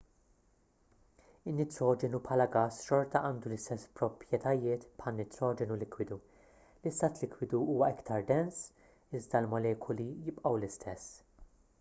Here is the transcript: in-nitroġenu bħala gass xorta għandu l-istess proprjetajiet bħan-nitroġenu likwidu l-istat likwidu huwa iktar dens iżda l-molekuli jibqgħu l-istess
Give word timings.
in-nitroġenu 1.49 2.21
bħala 2.27 2.47
gass 2.55 2.79
xorta 2.85 3.21
għandu 3.27 3.51
l-istess 3.51 3.91
proprjetajiet 3.99 4.87
bħan-nitroġenu 5.03 5.77
likwidu 5.83 6.17
l-istat 6.23 7.23
likwidu 7.27 7.61
huwa 7.75 7.91
iktar 7.97 8.27
dens 8.33 8.65
iżda 9.21 9.43
l-molekuli 9.45 10.11
jibqgħu 10.29 10.55
l-istess 10.57 11.25